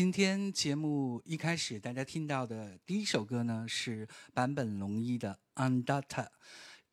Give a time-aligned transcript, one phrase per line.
[0.00, 6.04] 今天节目一开始，大家听到的第一首歌呢是坂本龙一的《Undata》，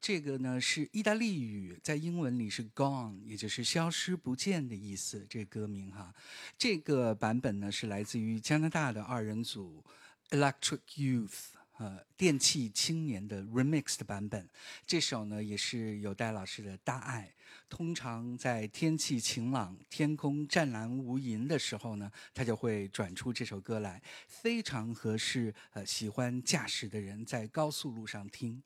[0.02, 5.26] 这个呢是意大利语，在英文里是 “gone”，也就是消失不见的意思。
[5.30, 6.14] 这歌名哈，
[6.58, 9.86] 这个版本呢是来自于加拿大的二人组
[10.32, 11.57] Electric Youth。
[11.78, 14.50] 呃，电器青年的 remix 的版本，
[14.86, 17.34] 这首呢也是有戴老师的大爱。
[17.70, 25.54] 通常在天气晴朗、天空湛蓝无垠的时候呢，他就会转出这首歌来，非常合适。
[25.74, 28.64] 呃，喜欢驾驶的人在高速路上听。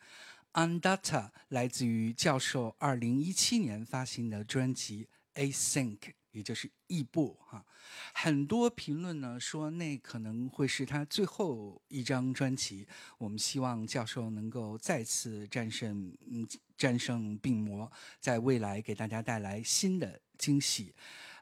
[0.53, 5.07] Andata 来自于教授二零一七年发行的专辑
[5.51, 5.97] 《Async》。
[6.31, 7.65] 也就是异步哈，
[8.13, 12.87] 很多评论呢说那可能会是他最后一张专辑。
[13.17, 16.47] 我们希望教授能够再次战胜嗯
[16.77, 20.93] 战胜病魔，在未来给大家带来新的惊喜。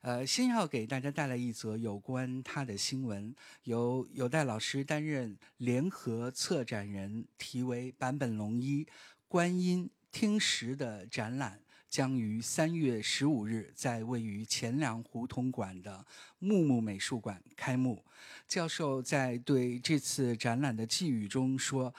[0.01, 8.87] 呃，先要给大家带来一则有关他的新闻，由有代老师担任联合策展人，题为坂本龙一
[9.27, 11.61] 观音听石的展览。
[11.89, 16.05] 将于三月十五日在位于钱粮胡同馆的
[16.37, 18.05] 木木美术馆开幕。
[18.47, 21.93] 教授在对这次展览的寄语中说：“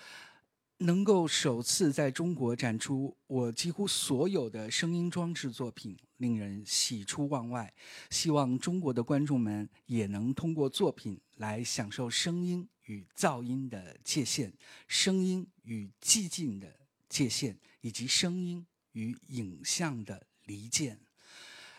[0.79, 7.73] 能够首次在中国展出我几乎所有的声音装置作品，令人喜出望外。
[8.11, 14.53] 希望中国的观众们也能通过作品来享受声音与噪音的界限，
[14.87, 16.73] 声音与寂静的
[17.09, 20.99] 界限，以及声音。”与影像的离间，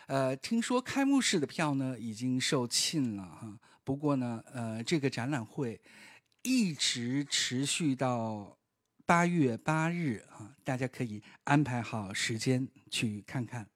[0.06, 3.58] 呃，听说开幕式的票呢已经售罄了哈。
[3.84, 5.80] 不过呢，呃，这个展览会
[6.42, 8.56] 一直持续到
[9.04, 13.68] 八月八日啊，大家可以安排好时间去看看。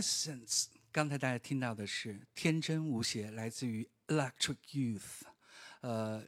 [0.00, 5.20] Innocence，刚才大家听到的是天真无邪，来自于 Electric Youth，
[5.82, 6.26] 呃。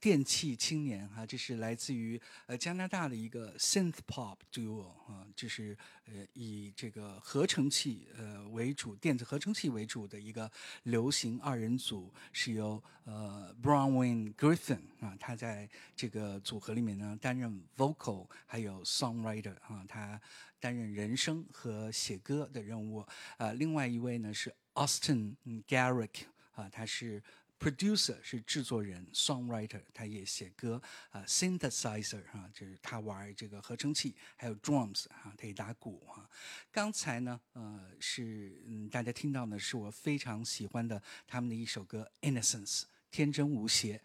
[0.00, 10.50] 电器青年哈，这是来自于呃加拿大的一个 synth pop duo 啊，就是呃以这个合成器呃为主，电子合成器为主的一个
[10.82, 20.20] 流行二人组，是由呃 Brownwin Griffin 啊，他在这个组合里面呢担任 vocal 还有 songwriter 啊，他
[20.62, 23.04] 担任人声和写歌的任务。
[23.36, 25.34] 呃，另外一位呢是 Austin
[25.66, 27.20] Garrick 啊，他是。
[27.62, 36.28] Producer 是制作人，Songwriter 他也写歌啊，Synthesizer 哈就是他玩这个合成器，还有 Drums 哈他也打鼓哈。
[36.72, 44.02] 刚才呢呃是嗯大家听到呢是我非常喜欢的他们的一首歌 Innocence 天真无邪。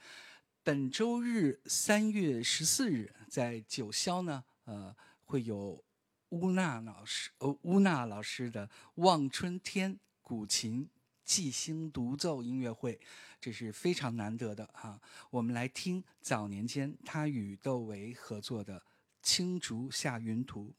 [0.62, 5.84] 本周日三月十四日在九霄呢呃会有
[6.30, 10.90] 乌娜老师呃乌娜老师的望春天古琴。
[11.28, 12.98] 即兴独奏音乐会，
[13.42, 14.98] 这是非常难得的哈。
[15.30, 18.80] 我们来听早年间他与窦唯合作的
[19.22, 20.74] 《青竹下云图》。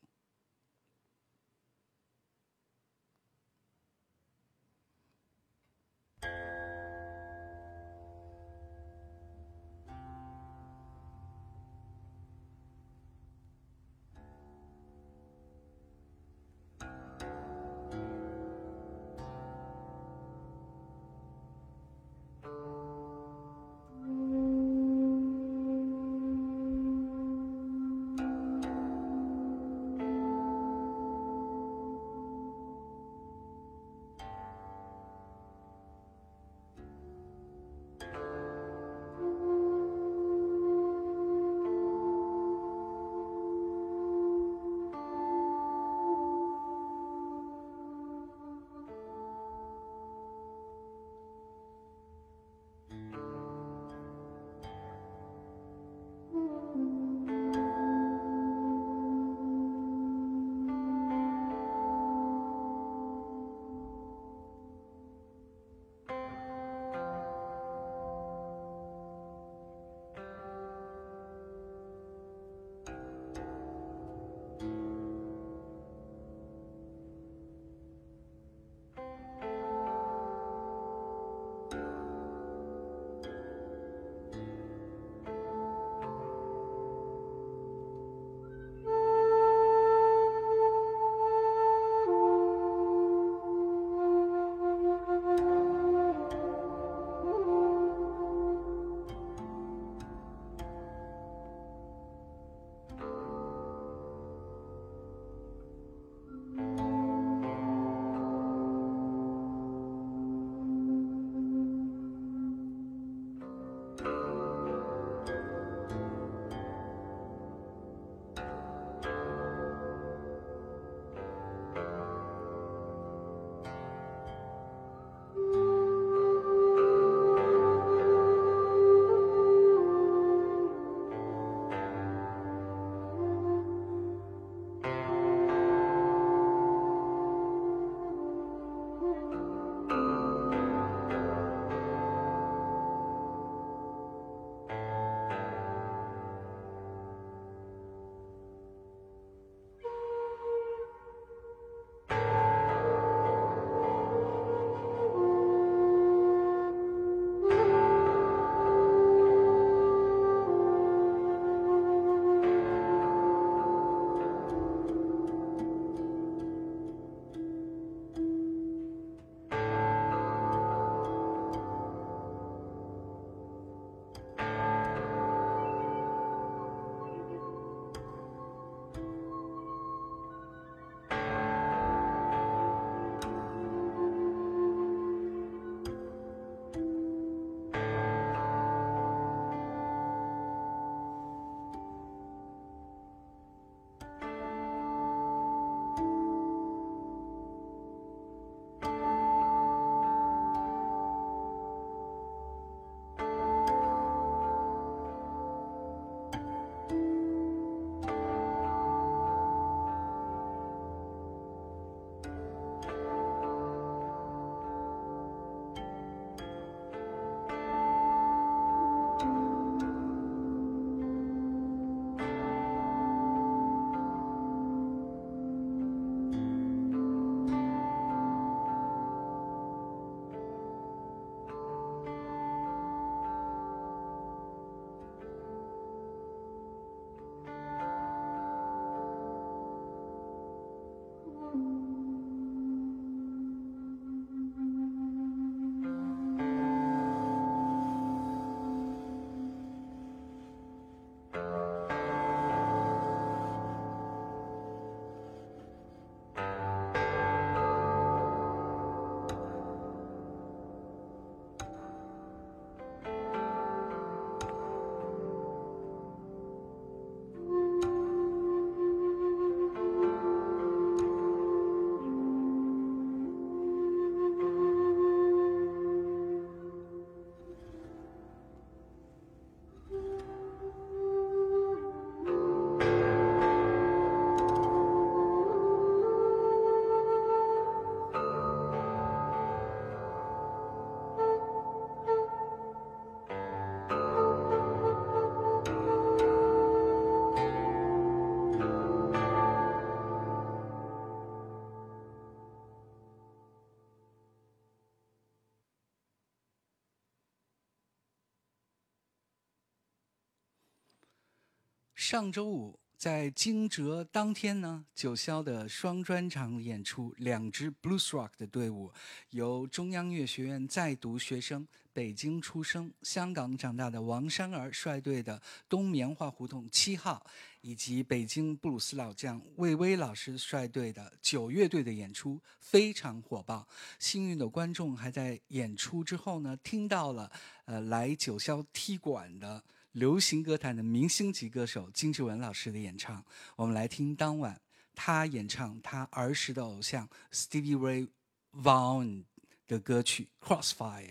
[312.11, 312.81] 上周五。
[312.97, 318.91] 在惊蛰当天呢，九霄的双专场演出，两支 blues rock 的队伍，
[319.29, 327.23] 由中央乐学院在读学生、北京出生、香港长大的王珊儿率队的东棉花胡同七号，
[327.61, 333.69] 以及北京布鲁斯老将魏巍老师率队的九乐队的演出非常火爆。
[333.99, 337.31] 幸运的观众还在演出之后呢，听到了
[337.67, 339.63] 呃来九霄踢馆的。
[339.99, 343.25] 流行歌坛的明星级歌手金志文老师的演唱，
[343.57, 344.61] 我们来听当晚
[344.95, 348.09] 他演唱他儿时的偶像 Stevie Ray
[348.53, 349.25] Vaughan
[349.67, 351.03] 的歌曲《Crossfire》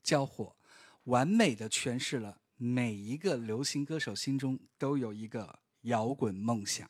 [0.00, 0.54] 交火，
[1.04, 6.88] 完美的诠释了每一个流行歌手心中都有一个摇滚梦想。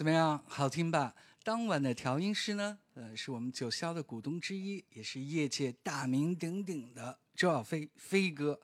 [0.00, 1.14] 怎么样，好听吧？
[1.44, 2.78] 当晚的调音师呢？
[2.94, 8.58] 呃，是我们九霄的股东之一，也是业界大名鼎鼎的周小飞飞哥，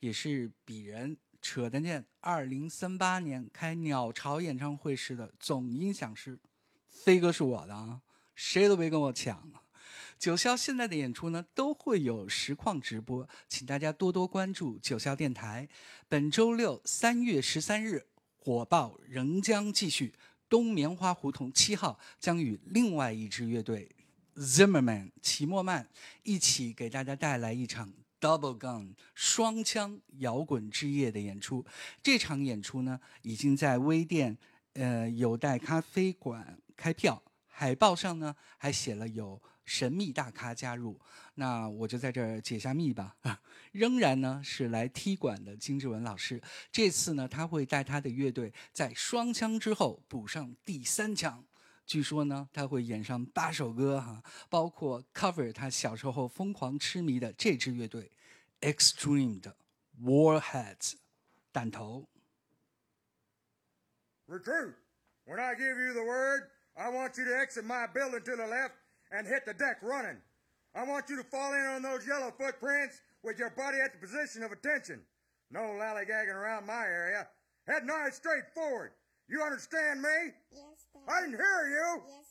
[0.00, 6.38] 也是鄙人扯得念二零三八年开鸟巢演唱会时的总音响师，
[6.90, 8.02] 飞哥是我的啊，
[8.34, 9.50] 谁都别跟我抢。
[10.18, 15.66] 九霄现在的演出呢，都会有实况直播，请大家多多关注九霄电台。
[16.06, 20.12] 本周六三月十三日，火爆仍将继续。
[20.52, 23.88] 冬棉花胡同七号将与另外一支乐队
[24.36, 25.88] Zimmerman 齐默曼
[26.24, 31.64] 一起给大家带来一场 Double Gun 双枪摇滚之夜的演出。
[32.02, 34.36] 这场演出呢，已经在微店
[34.74, 39.40] 呃有待咖啡馆开票，海报上呢还写了有。
[39.72, 41.00] 神秘大咖加入，
[41.36, 43.16] 那我就在这儿解下密吧。
[43.72, 51.42] 仍然呢是来踢馆的金志文老师，这次呢他会带他的乐队在双枪之后补上第三枪。
[51.86, 58.12] 据说呢他会演上八首歌哈，包括 cover 他小时候疯狂痴迷的这支乐队
[58.60, 59.56] Extreme 的
[60.02, 60.96] Warheads
[61.50, 62.06] 弹头。
[64.28, 64.74] Recruit,
[65.24, 68.46] when I give you the word, I want you to exit my building to the
[68.46, 68.81] left.
[69.12, 70.16] And hit the deck running.
[70.74, 73.98] I want you to fall in on those yellow footprints with your body at the
[73.98, 75.02] position of attention.
[75.50, 77.28] No lollygagging around my area.
[77.66, 78.92] Head nice straight forward.
[79.28, 80.32] You understand me?
[80.50, 81.04] Yes, Daddy.
[81.08, 82.02] I didn't hear you.
[82.08, 82.21] Yes,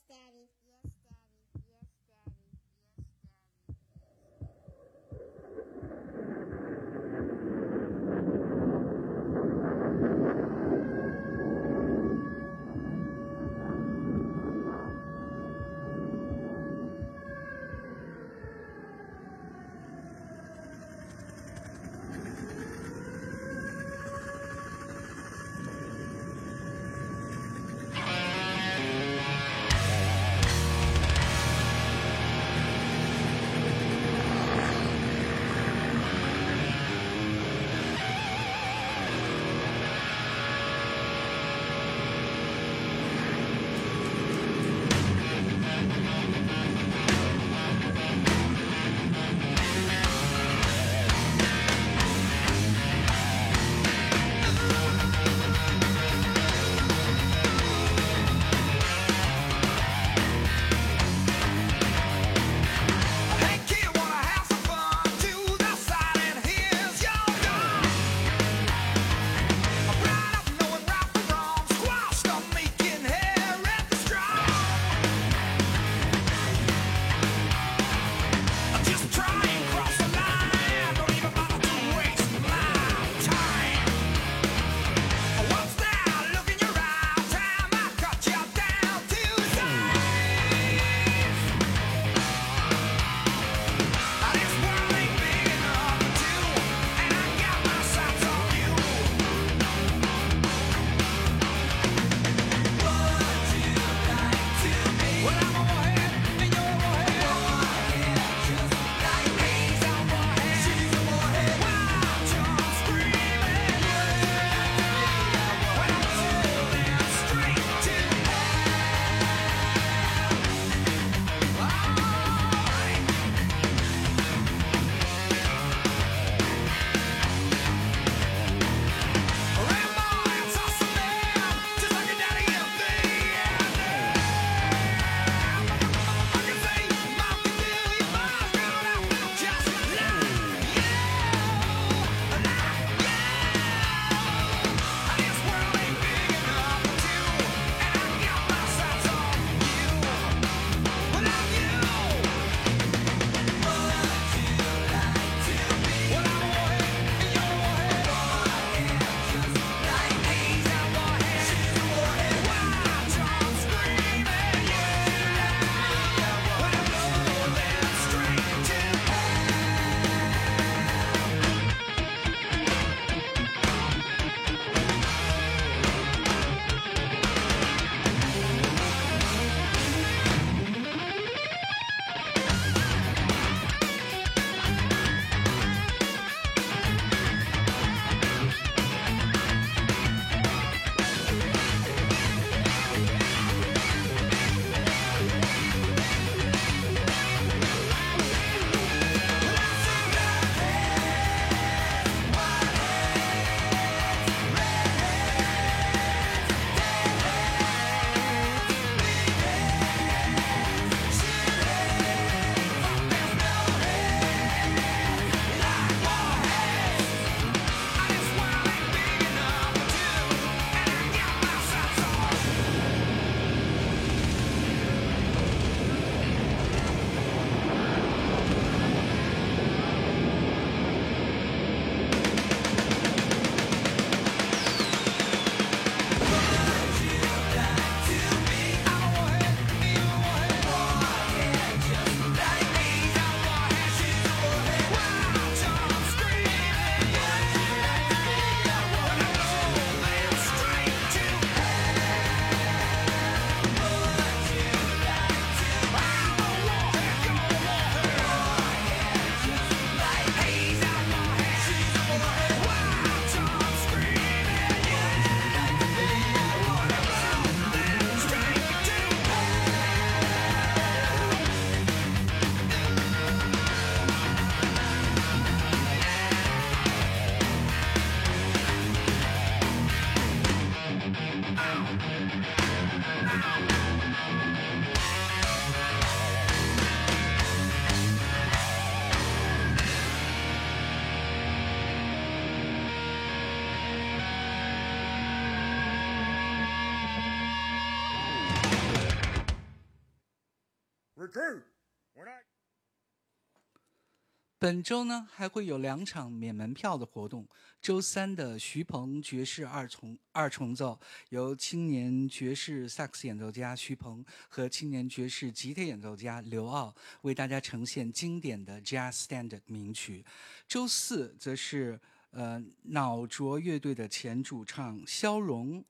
[304.62, 307.44] 本周呢还会有两场免门票的活动。
[307.82, 320.24] 周三的徐鹏爵士二重二重奏，由青年爵士萨克斯演奏家徐鹏和青年爵士吉他演奏家刘傲为大家呈现经典的 Jazz Standard 名曲。
[320.68, 325.84] 周四则是呃脑浊乐队的前主唱肖荣。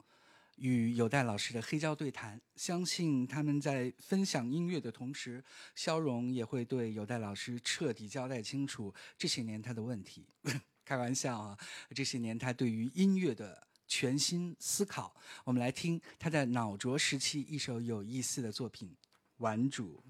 [0.62, 5.44] 与有代老师的黑胶对谈，相信他们在分享音乐的同时，
[5.74, 10.28] 肖荣也会对有代老师彻底交代清楚这些年他的问题。
[10.86, 11.58] 开玩笑啊，
[11.96, 15.16] 这些年他对于音乐的全新思考。
[15.44, 18.90] 我们来听他在脑浊时期一首有意思的作品
[19.38, 20.04] 《玩主》。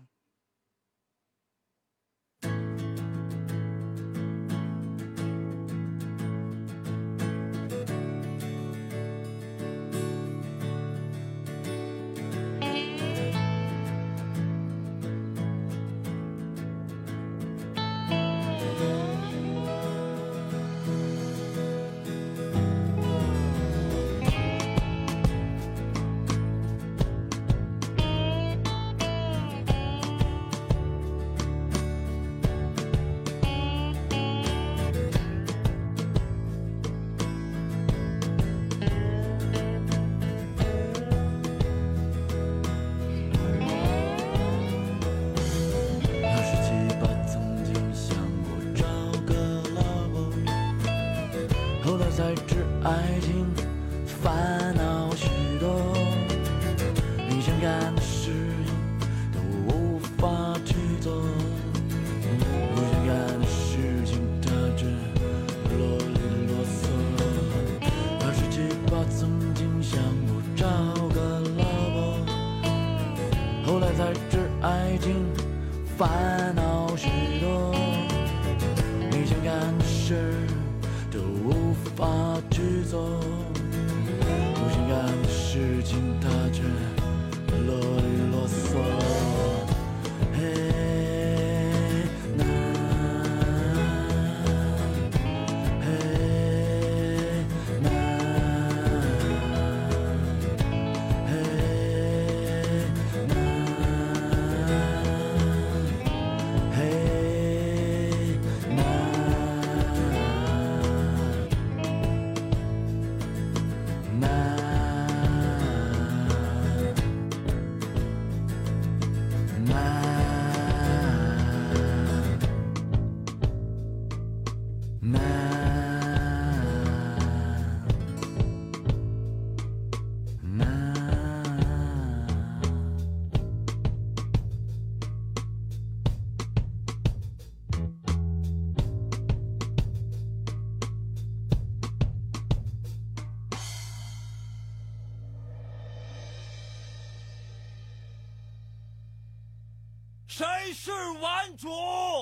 [150.71, 151.67] 谁是顽主？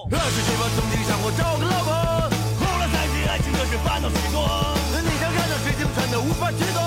[0.10, 1.94] 二十岁我曾经想过找个老婆，
[2.58, 4.42] 后来才知爱情这是烦恼许多。
[5.04, 6.82] 你想看到水晶穿的无法去做，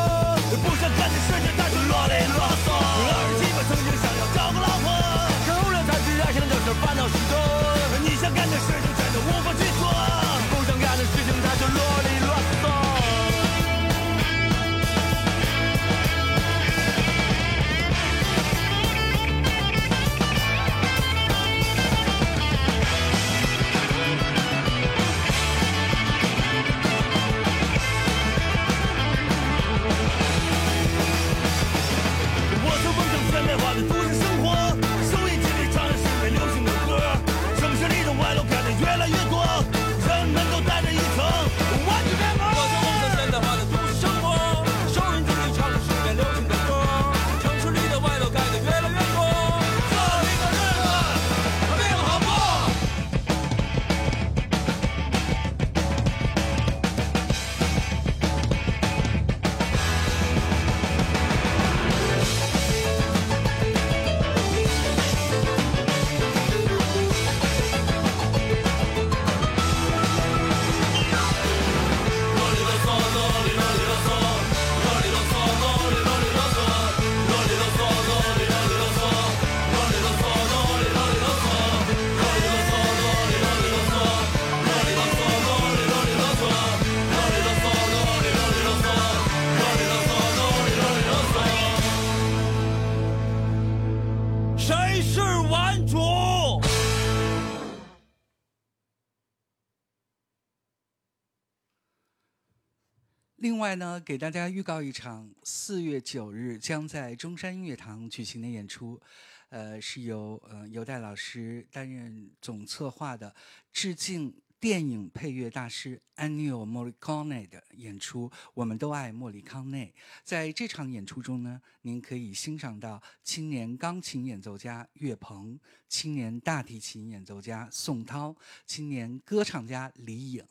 [103.73, 109.01] 外呢，给大家预告一场四月九日将在中山音乐堂举行的演出，
[109.49, 113.35] 呃，是由呃尤代老师担任总策划的，
[113.73, 114.35] 致敬。
[114.63, 119.93] 电影配乐大师 Ennio Morricone 的演出，我们都爱莫里康内。
[120.23, 125.59] 在这场演出中呢，您可以欣赏到青年钢琴演奏家岳鹏、
[125.89, 130.47] 青年大提琴演奏家宋涛、青年歌唱家李颖，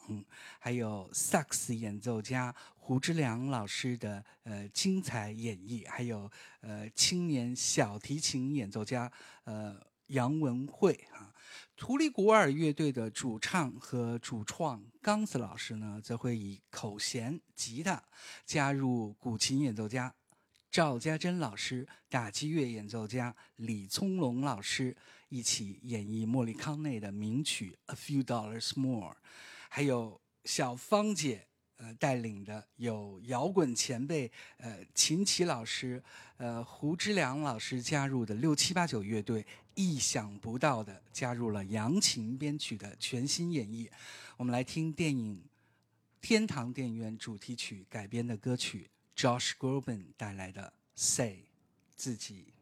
[0.59, 9.09] 还有萨克斯演奏家胡之良老师的呃精彩演绎，还有呃青年小提琴演奏家
[9.45, 11.30] 呃杨文慧啊。
[11.81, 18.03] 图里古尔乐队的主唱和主创刚子老师呢，则会以口弦、吉他
[18.45, 20.13] 加入古琴演奏家
[20.69, 24.95] 赵家珍老师、打击乐演奏家李聪龙老师
[25.29, 29.13] 一起演绎莫里康内的名曲《A Few Dollars More》，
[29.67, 31.47] 还有小芳姐。
[31.77, 36.03] 呃，带领的有摇滚前辈，呃，秦琪老师，
[36.37, 39.43] 呃，胡之良老师加入的六七八九乐队，
[39.75, 43.89] 意想不到的加入了扬琴编曲的全新演绎。
[44.37, 45.35] 我们来听电影
[46.21, 50.61] 《天堂电影院》主题曲改编的歌曲，Josh Groban 带来的
[50.95, 51.33] 《Say》，
[51.95, 52.53] 自己。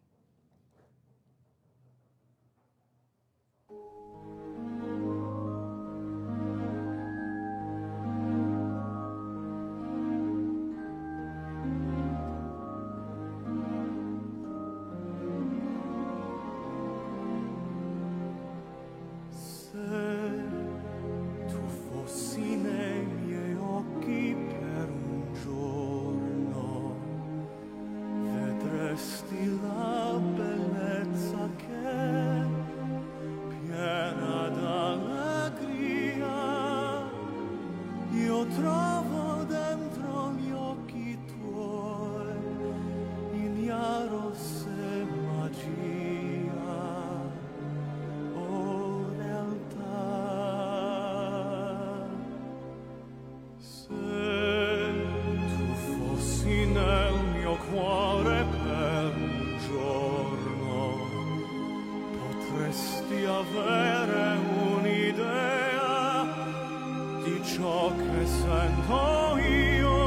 [67.55, 69.97] ciò che sento io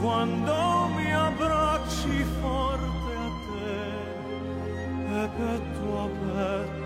[0.00, 6.79] quando mi abbracci forte a te e per tuo petto.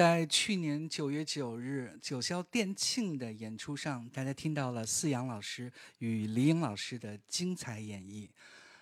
[0.00, 8.26] 在去年九月九日九霄殿庆的演出上，大家听到了四阳老师与李颖老师的精彩演绎。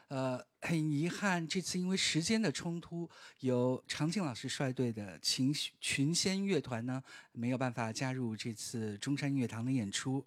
[0.06, 3.10] 呃，很遗憾，这次因为时间的冲突，
[3.40, 7.02] 由常静老师率队的群群仙乐团呢，
[7.32, 10.24] 没有办法加入这次中山音乐堂的演出。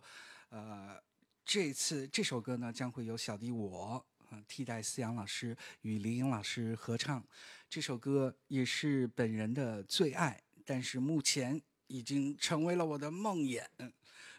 [0.49, 1.01] 呃，
[1.45, 4.05] 这次这首歌呢，将会由小弟我
[4.45, 7.25] 替代思阳老师与李颖老师合唱。
[7.69, 13.63] 这首歌也是本人的最爱，但是目前已经成为了我的梦魇，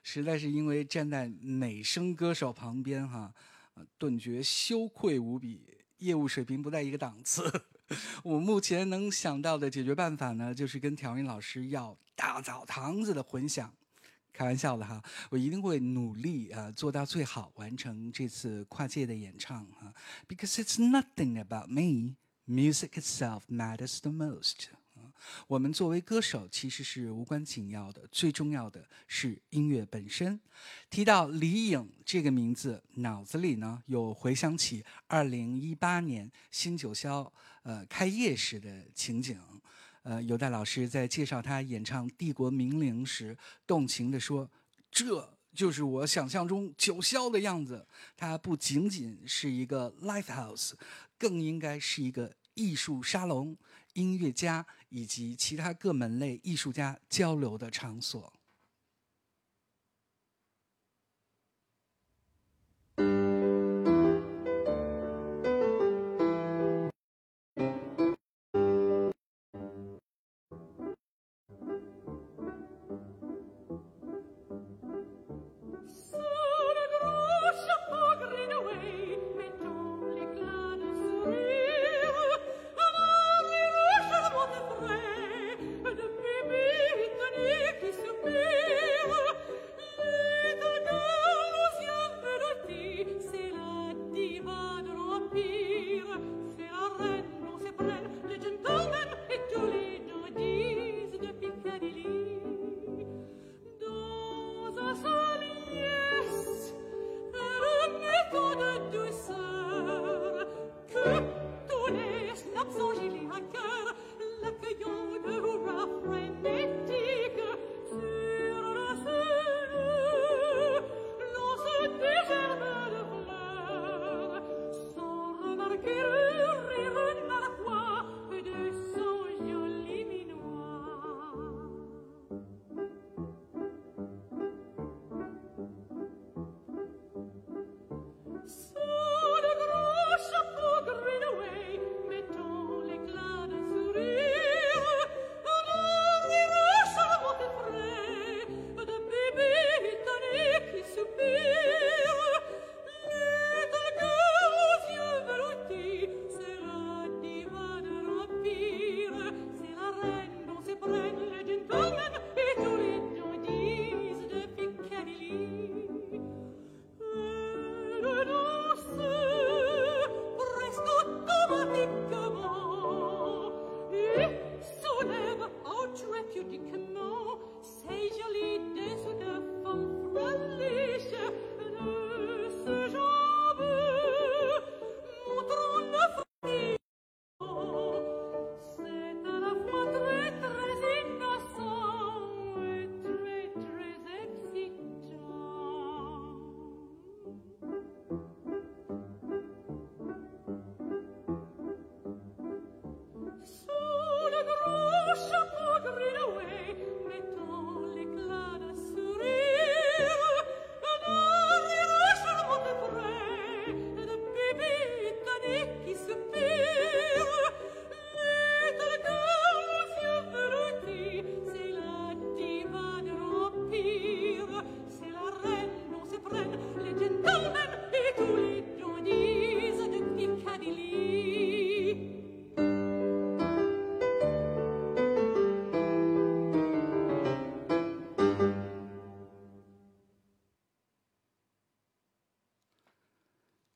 [0.03, 3.33] 实在是因为站在美声歌手旁边哈。
[3.97, 5.67] 顿觉羞愧无比，
[5.99, 7.51] 业务水平不在一个档次。
[8.23, 13.73] 我目前能想到的解决办法呢，就是跟调音老师要大澡堂子的混响。
[14.31, 19.93] 开玩笑的哈，我一定会努力啊，做到最好，完成这次跨界的演唱哈。
[20.29, 22.17] Because it's nothing about me,
[22.47, 24.69] music itself matters the most.
[25.47, 30.41] 我们作为歌手其实是无关紧要的，最重要的是音乐本身。
[30.91, 37.31] 提到李颖这个名字，脑子里呢又回想起二零一八年新九霄
[37.63, 39.39] 呃开业时的情景。
[40.05, 44.51] 呃，有代老师在介绍他演唱《帝国名伶》时，动情地说
[44.91, 47.87] ：“这就是我想象中九霄的样子。
[48.17, 50.73] 它不仅仅是一个 live house，
[51.17, 53.57] 更应该是一个艺术沙龙。”
[53.95, 58.33] 音乐家以及其他各门类艺术家交流的场所。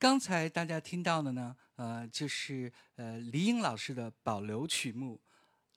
[0.07, 5.19] 刚才大家听到的呢，呃，就是呃李英老师的保留曲目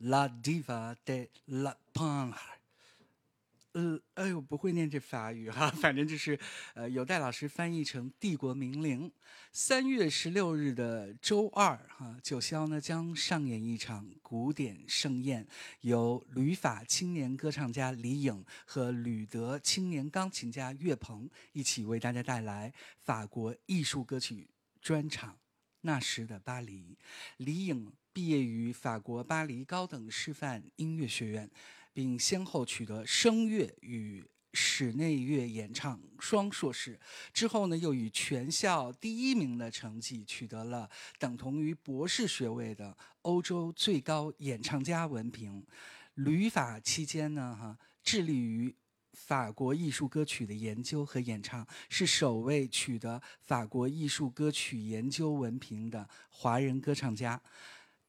[0.09, 2.33] 《La Diva de la p a n
[3.72, 6.39] 呃，哎呦，不会念这法语哈，反正就是，
[6.74, 9.11] 呃，有待老师翻译成“帝国名伶”。
[9.53, 15.44] 三月十六日的周二哈，九霄呢将上演一场古典盛宴，
[15.80, 24.48] 由旅法青年歌唱家李颖和旅德青年钢琴家岳鹏一起为大家带来法国艺术歌曲
[24.80, 25.36] 专场。
[25.80, 26.96] 那时的巴黎，
[27.38, 31.51] 李颖毕业于法国巴黎高等师范音乐学院。
[31.92, 36.98] 并先后取得声乐与室内乐演唱双硕士，
[37.32, 45.64] 之后呢，又以全校第一名的成绩取得了等同于博士学位的欧洲最高演唱家文凭。
[46.14, 48.74] 旅法期间呢，哈，致力于
[49.12, 57.40] 法国艺术歌曲的研究和演唱，是首位取得法国艺术歌曲研究文凭的华人歌唱家。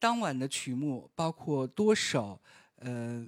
[0.00, 2.42] 当晚的曲目包括多首，
[2.76, 3.24] 呃。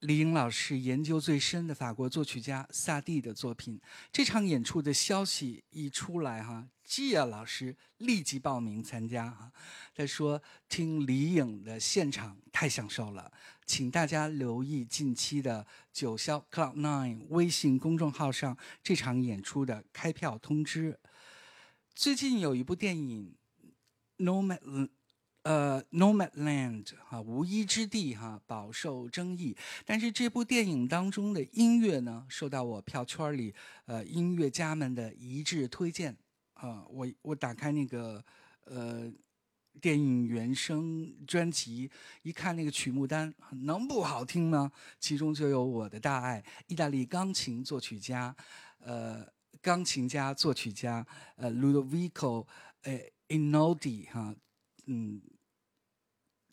[0.00, 3.78] 李颖老师研究最深的法国作曲家萨蒂的作品。
[4.10, 9.30] 这场演出的消息一出来，哈，基亚老师立即报名参加。
[9.30, 9.52] 哈，
[9.94, 13.30] 他说听李颖的现场太享受了，
[13.66, 20.98] 请大家留意近期的九霄 Cloud Nine 微信公众号上这场演出的开票通知。
[21.94, 23.36] 最近有一部电影
[24.24, 24.60] 《Nomad》。
[25.42, 29.56] 呃，《Nomadland》哈，无依之地哈，饱受争议。
[29.86, 33.54] 但是这部电影当中的音乐呢，受到我票圈里
[33.86, 36.14] 呃音乐家们的一致推荐
[36.52, 36.84] 啊。
[36.90, 38.22] 我我打开那个
[38.64, 39.10] 呃
[39.80, 43.32] 电影原声专辑，一看那个曲目单，
[43.62, 44.70] 能不好听吗？
[44.98, 48.36] 其中就有我的大爱，意大利钢琴作曲家，
[48.80, 49.26] 呃，
[49.62, 52.46] 钢琴家作曲家呃，Ludovico
[52.82, 54.34] 呃 Inodi 哈。
[54.92, 55.20] 嗯，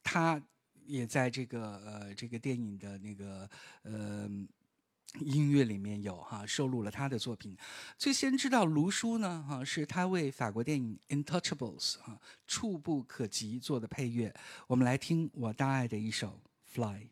[0.03, 0.39] 他
[0.85, 3.49] 也在这个呃这个电影的那个
[3.81, 4.29] 呃
[5.19, 7.57] 音乐里面有哈收录了他的作品。
[7.97, 14.31] 最先知道卢叔呢哈，是他为法国电影《Intouchables》啊触不可及做的配乐。
[14.67, 16.39] 我们来听我大爱的一首
[16.75, 17.05] 《Fly》。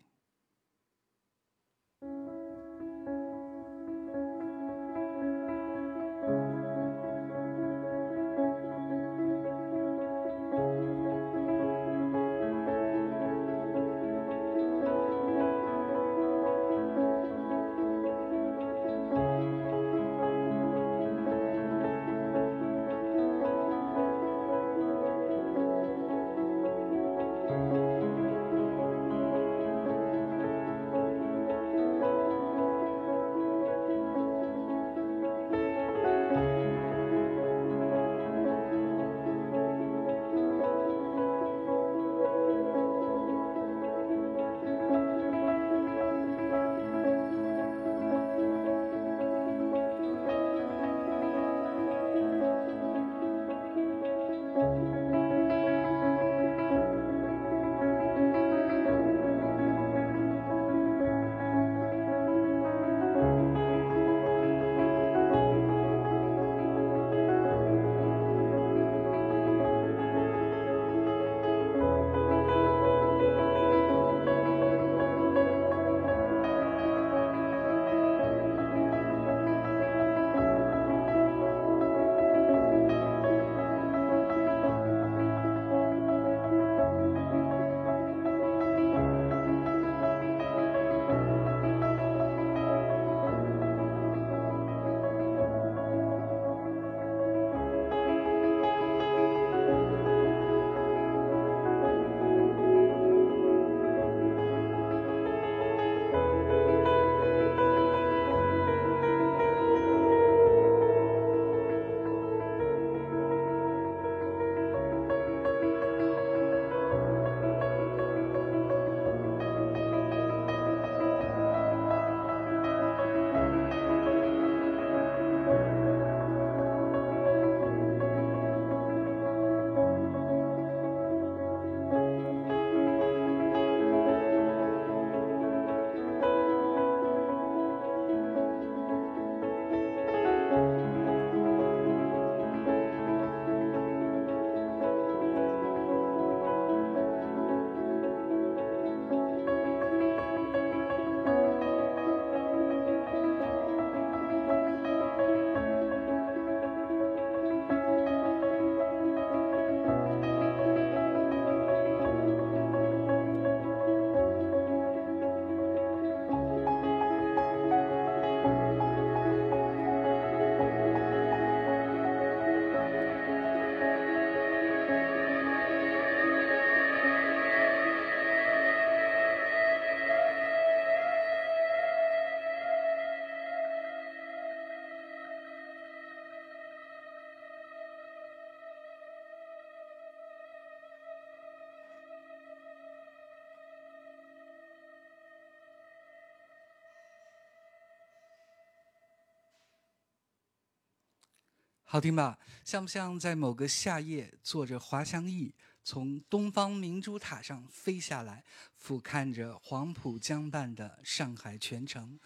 [201.95, 202.37] 好听吧？
[202.65, 208.43] 像不像在某个夏夜，坐着滑翔翼从东方明珠塔上飞下来，
[208.75, 212.19] 俯瞰着黄浦江畔的上海全城？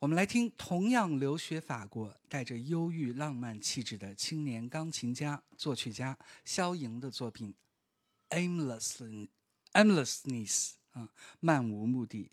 [0.00, 7.54] 我们来听同样留学法国、带着忧郁浪漫气质的青年钢琴家、作曲家肖莹的作品
[8.36, 9.28] 《Aimless
[9.72, 12.32] Aimlessness》啊，漫无目的。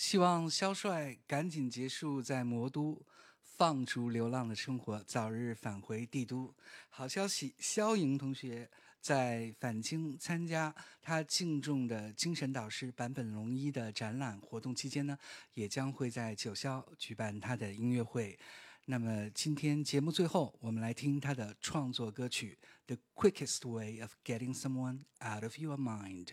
[0.00, 3.04] 希望肖帅赶紧结束在魔都，
[3.42, 6.54] 放逐流浪的生活，早日返回帝都。
[6.88, 8.70] 好消息，肖莹同学
[9.02, 15.18] 在返京参加他敬重的精神导师坂本龙一的展览活动期间呢，
[15.52, 18.38] 也将会在九霄举办他的音乐会。
[18.86, 26.24] 那么今天节目最后，我们来听他的创作歌曲《The Quickest Way of Getting Someone Out of Your Mind》。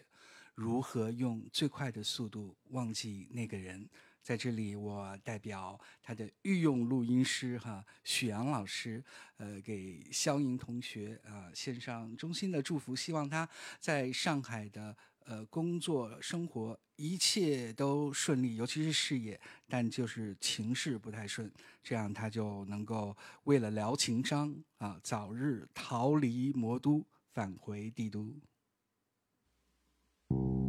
[0.58, 3.88] 如何用最快的速度忘记那个人？
[4.24, 9.02] 在这里，我代表他的御用录音师哈许阳老师，
[9.38, 13.48] 呃，给肖莹同学啊献上衷心的祝福，希望他
[13.80, 19.40] 在上海的呃工作生活一切都顺利，尤其是事业，
[19.70, 21.50] 但就是情势不太顺，
[21.84, 28.36] 这样他就能够为了疗情伤啊，早日逃离魔都，返回帝都。
[30.30, 30.67] Thank you.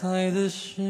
[0.00, 0.80] 彩的事